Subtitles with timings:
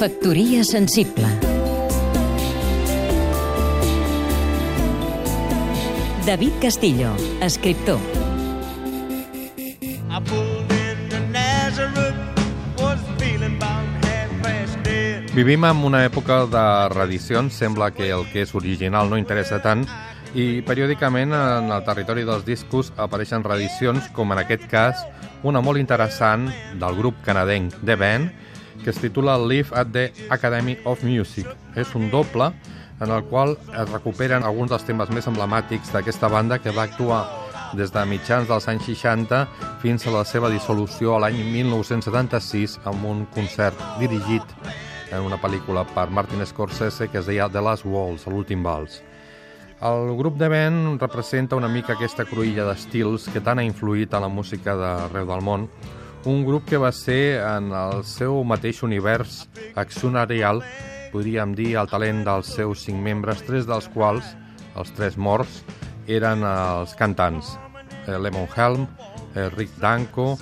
[0.00, 1.28] Factoria sensible.
[6.24, 7.98] David Castillo, escriptor.
[10.08, 12.16] I pulled into Nazareth,
[12.78, 15.30] was feeling about half past dead.
[15.34, 19.84] Vivim en una època de reedicions, sembla que el que és original no interessa tant,
[20.34, 25.02] i periòdicament en el territori dels discos apareixen reedicions, com en aquest cas
[25.42, 26.48] una molt interessant
[26.78, 28.30] del grup canadenc The Band,
[28.84, 31.48] que es titula Live at the Academy of Music.
[31.76, 32.52] És un doble
[33.00, 37.24] en el qual es recuperen alguns dels temes més emblemàtics d'aquesta banda que va actuar
[37.74, 39.44] des de mitjans dels anys 60
[39.82, 44.56] fins a la seva dissolució a l'any 1976 amb un concert dirigit
[45.10, 49.00] en una pel·lícula per Martin Scorsese que es deia The Last Waltz, l'últim vals.
[49.80, 54.20] El grup de Ben representa una mica aquesta cruïlla d'estils que tant ha influït a
[54.20, 55.64] la música d'arreu del món,
[56.28, 59.46] un grup que va ser en el seu mateix univers
[59.80, 60.60] accionarial,
[61.14, 64.34] podríem dir el talent dels seus cinc membres, tres dels quals,
[64.76, 65.62] els tres morts,
[66.04, 67.56] eren els cantants,
[68.04, 68.84] eh, Lemon Helm,
[69.32, 70.34] eh, Rick Danko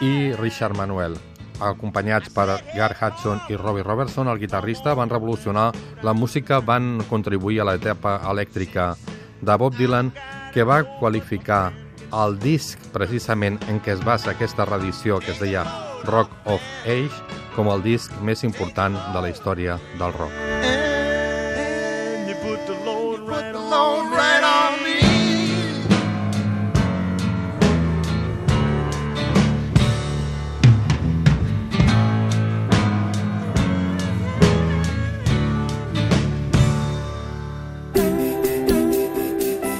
[0.00, 1.20] i Richard Manuel.
[1.60, 7.60] Acompanyats per Gar Hudson i Robbie Robertson, el guitarrista, van revolucionar la música, van contribuir
[7.60, 8.94] a l'etapa elèctrica
[9.40, 10.12] de Bob Dylan,
[10.54, 11.72] que va qualificar
[12.24, 15.66] el disc precisament en què es basa aquesta reedició que es deia
[16.08, 20.48] Rock of Age com el disc més important de la història del rock.
[23.70, 24.17] And